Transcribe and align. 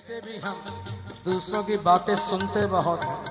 वैसे 0.00 0.20
भी 0.26 0.38
हम 0.38 0.60
दूसरों 1.24 1.62
की 1.62 1.76
बातें 1.76 2.14
सुनते 2.16 2.66
बहुत 2.66 3.02
हैं। 3.04 3.24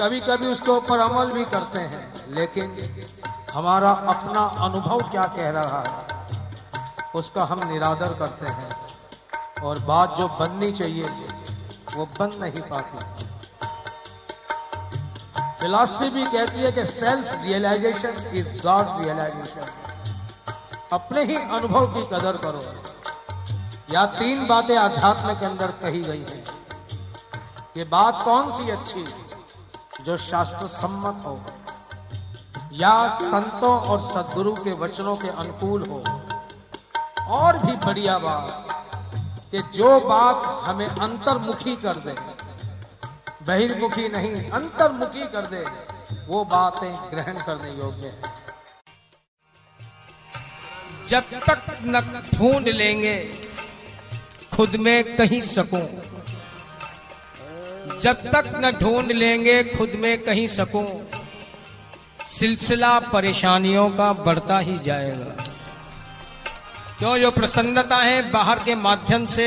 कभी 0.00 0.20
कभी 0.20 0.46
उसके 0.46 0.70
ऊपर 0.70 1.00
अमल 1.00 1.30
भी 1.32 1.44
करते 1.44 1.80
हैं, 1.82 2.24
लेकिन 2.28 2.72
हमारा 3.52 3.90
अपना 4.12 4.40
अनुभव 4.66 5.02
क्या 5.10 5.24
कह 5.36 5.50
रहा 5.50 5.82
है, 5.82 6.00
उसका 7.14 7.44
हम 7.44 7.62
निरादर 7.68 8.14
करते 8.14 8.46
हैं। 8.48 9.62
और 9.62 9.78
बात 9.84 10.16
जो 10.18 10.28
बननी 10.40 10.72
चाहिए, 10.72 11.06
वो 11.96 12.08
बन 12.18 12.36
नहीं 12.40 12.62
पाती। 12.62 12.98
फिलॉसफी 15.60 16.10
भी 16.10 16.26
कहती 16.26 16.58
है 16.58 16.72
कि 16.72 16.86
self 16.92 17.32
realisation 17.44 18.30
is 18.34 18.52
god 18.62 19.02
realisation 19.04 19.66
अपने 20.92 21.24
ही 21.24 21.36
अनुभव 21.36 21.86
की 21.86 22.06
कदर 22.06 22.36
करो। 22.36 22.87
या 23.90 24.06
तीन 24.06 24.46
बातें 24.46 24.76
आध्यात्म 24.76 25.34
के 25.34 25.46
अंदर 25.46 25.70
कही 25.70 26.00
गई 26.00 26.20
हैं। 26.20 26.44
कि 27.74 27.84
बात 27.84 28.22
कौन 28.22 28.50
सी 28.50 28.70
अच्छी 28.70 29.04
जो 30.04 30.16
शास्त्र 30.16 30.66
सम्मत 30.66 31.26
हो, 31.26 31.44
या 32.72 33.08
संतों 33.08 33.80
और 33.80 34.00
सदगुरु 34.00 34.54
के 34.54 34.72
वचनों 34.72 35.16
के 35.16 35.28
अनुकूल 35.28 35.82
हो। 35.88 36.02
और 37.34 37.58
भी 37.58 37.72
बढ़िया 37.72 38.18
बात, 38.18 38.68
कि 39.50 39.58
जो 39.58 40.00
बात 40.00 40.64
हमें 40.64 40.86
अंतर्मुखी 40.86 41.76
कर 41.76 41.96
दे, 41.96 42.14
बहिर्मुखी 43.44 44.08
नहीं, 44.08 44.50
अंतर्मुखी 44.50 45.20
कर 45.20 45.46
दे, 45.46 45.64
वो 46.26 46.44
बातें 46.44 47.10
ग्रहण 47.10 47.42
करने 47.42 47.70
योग्य 47.70 48.06
है। 48.06 48.22
जब 51.08 51.20
तक 51.20 51.78
न 51.84 52.22
ढूंढ 52.34 52.68
लेंगे 52.68 53.47
खुद 54.58 54.74
में 54.76 55.16
कहीं 55.16 55.40
सकूँ। 55.40 55.80
जब 58.00 58.22
तक 58.24 58.46
न 58.56 58.70
ढूंढ 58.80 59.12
लेंगे, 59.12 59.62
खुद 59.66 59.92
में 59.94 60.22
कहीं 60.22 60.46
सकूँ। 60.46 60.86
सिलसिला 62.28 62.98
परेशानियों 63.12 63.88
का 63.90 64.12
बढ़ता 64.12 64.58
ही 64.58 64.78
जाएगा। 64.78 65.44
क्यों 66.98 67.16
जो 67.18 67.30
प्रसन्नता 67.30 67.96
है? 67.96 68.30
बाहर 68.30 68.58
के 68.58 68.74
माध्यम 68.74 69.26
से 69.26 69.46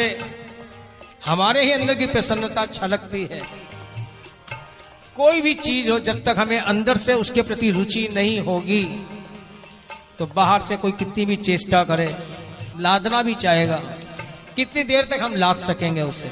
हमारे 1.25 1.64
ही 1.64 1.72
अंदर 1.72 1.94
की 1.94 2.06
प्रसन्नता 2.08 2.66
छलकती 2.68 3.28
है। 3.31 3.42
कोई 5.16 5.42
भी 5.42 5.53
चीज़ 5.56 5.90
हो, 5.92 6.00
जब 6.00 6.23
तक 6.23 6.36
हमें 6.40 6.59
अंदर 6.59 6.98
से 6.98 7.14
उसके 7.16 7.42
प्रति 7.42 7.72
रुचि 7.72 8.08
नहीं 8.14 8.40
होगी 8.40 8.84
तो 10.20 10.25
बाहर 10.36 10.62
से 10.62 10.78
कोई 10.78 10.92
कितनी 10.94 11.25
भी 11.25 11.36
चेष्टा 11.38 11.84
करे, 11.84 12.16
लादना 12.80 13.22
भी 13.22 13.36
चाहेगा। 13.36 13.81
कितनी 14.56 14.84
देर 14.84 15.06
तक 15.06 15.20
हम 15.22 15.36
लाद 15.36 15.58
सकेंगे 15.58 16.02
उसे? 16.02 16.32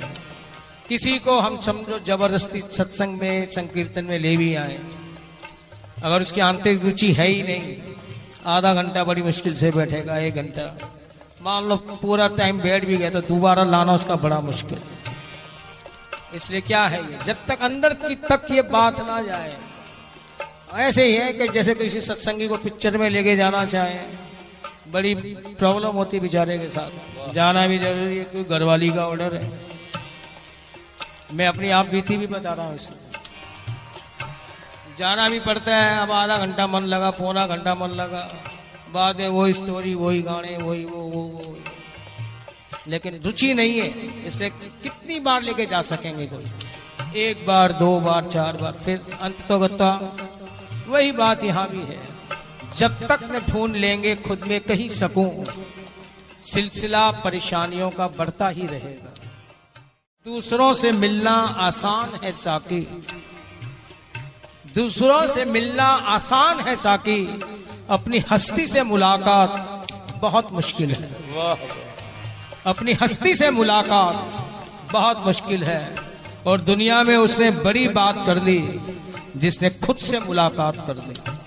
किसी 0.88 1.20
को 1.20 1.40
हम 1.40 1.60
समझो, 1.62 2.00
ज़बरदस्ती 2.00 2.60
सत्संग 2.60 3.18
में, 3.18 3.48
संकीर्तन 3.48 4.06
में 4.06 4.20
ले 4.20 4.38
भी 4.38 4.56
आए। 4.56 4.80
अगर 6.04 6.22
उसकी 6.22 6.42
आंतरिक 6.42 6.84
रुचि 6.84 7.14
है 7.14 7.28
ही 7.28 7.44
नहीं, 7.44 7.78
आधा 8.46 8.74
घंटा 8.74 9.04
बड़ी 9.04 9.22
मुश्किल 9.22 9.54
से 9.54 9.72
बैठेगा, 9.72 10.18
एक 10.18 10.36
घंटा। 10.36 10.78
मान 11.42 11.64
लो 11.64 11.76
पूरा 11.76 12.28
टाइम 12.28 12.60
बैठ 12.60 12.86
भी 12.86 12.98
गया 12.98 13.10
तो 13.10 13.22
दोबारा 13.22 13.64
लाना 13.64 13.94
उसका 13.94 14.16
बड़ा 14.16 14.40
मुश्किल। 14.40 14.78
इसलिए 16.34 16.62
क्या 16.62 16.88
है 16.88 17.02
ये? 17.12 17.18
जब 17.26 17.46
तक 17.48 17.62
अंदर 17.62 17.94
की 17.94 18.16
तक 18.16 18.48
ये 18.52 18.62
बात 18.62 19.00
ना 19.00 19.22
जाए। 19.22 19.58
ऐसे 20.74 21.04
ही 21.06 21.16
है 21.16 21.34
कि 21.34 21.48
जैसे 21.48 21.76
किसी 21.76 22.02
सत्संगी 22.02 22.48
को 22.48 22.58
पिक्चर 22.58 22.98
में 22.98 23.10
लेके 23.10 23.36
जाना 23.36 23.66
चाहे 23.66 24.00
बड़ी 24.92 25.14
प्रॉब्लम 25.16 25.92
होती 25.92 26.20
बेचारे 26.20 26.58
के 26.58 26.70
साथ। 26.70 27.34
जाना 27.34 27.66
भी 27.68 27.78
ज़रूरी 27.80 28.18
है, 28.18 28.24
क्योंकि 28.24 28.50
घरवाली 28.50 28.90
का 28.90 29.06
ऑर्डर 29.08 29.36
है। 29.36 29.52
मैं 31.34 31.48
अपनी 31.48 31.70
आप 31.70 31.86
बीती 31.86 32.18
भी 32.18 32.28
बता 32.28 32.54
रहा 32.54 32.68
हूँ 32.68 32.78
जाना 35.00 35.28
भी 35.30 35.40
पड़ता 35.40 35.76
है, 35.76 36.00
अब 36.00 36.12
आधा 36.12 36.38
घंटा 36.38 36.68
मन 36.68 36.84
लगा, 36.84 37.10
पौना 37.12 37.46
घंटा 37.48 37.76
मन 37.76 37.90
लगा। 37.96 38.28
बाद 38.94 39.20
में 39.20 39.28
वही 39.28 39.54
स्टोरी 39.54 39.94
वही 39.94 40.22
गाने, 40.22 40.58
वही 40.58 40.86
वो 40.86 41.02
वो 41.04 41.22
वो। 41.24 41.58
लेकिन 42.88 43.22
रुचि 43.26 43.54
नहीं 43.54 43.80
है 43.80 43.88
इसलिए 44.28 44.50
कितनी 44.84 45.20
बार 45.20 45.42
लेके 45.42 45.66
जा 45.66 45.82
सकेंगे 45.82 46.26
कोई? 46.26 46.46
एक 47.18 47.46
बार, 47.48 47.72
दो 47.72 48.00
बार, 48.00 48.26
चार 48.26 48.58
बार, 48.58 48.72
फिर 48.86 49.02
अंत 49.22 49.42
तो 49.52 49.58
वही 50.92 51.12
बात 51.12 51.44
यहाँ 51.44 51.68
भी 51.70 51.82
है। 51.84 52.19
जब 52.76 53.08
तक 53.08 53.20
न 53.24 53.52
ढूंढ 53.52 53.76
लेंगे, 53.76 54.16
खुद 54.16 54.42
में 54.42 54.62
कहीं 54.62 54.90
सकूँ, 54.90 55.46
सिलसिला 56.42 57.12
परेशानियों 57.12 57.90
का 57.90 58.08
बढ़ता 58.08 58.50
ही 58.50 58.68
रहेगा। 58.68 59.14
दूसरों 60.26 60.74
से 60.74 60.92
मिलना 60.92 61.32
आसान 61.32 62.20
है 62.24 62.32
साकी। 62.32 63.04
दूसरों 64.76 65.28
से 65.28 65.46
मिलना 65.46 65.84
आसान 65.84 66.60
है 66.60 66.76
साकी। 66.76 67.42
अपनी 67.90 68.24
हस्ती 68.32 68.68
से 68.68 68.84
मुलाकात 68.84 69.88
बहुत 70.22 70.54
मुश्किल 70.54 70.92
है। 70.92 71.16
अपनी 72.66 72.94
हस्ती 72.94 73.36
से 73.36 73.50
मुलाकात 73.50 74.48
बहुत 74.92 75.26
मुश्किल 75.26 75.64
है। 75.64 75.96
और 76.48 76.62
दुनिया 76.62 77.04
में 77.04 77.18
उसने 77.18 77.52
बड़ी 77.52 77.88
बात 77.88 78.16
कर 78.26 78.40
दी 78.40 78.80
जिसने 79.36 79.70
खुद 79.70 79.98
से 79.98 80.20
मुलाकात 80.20 80.88
कर 80.88 80.94
दी 80.94 81.39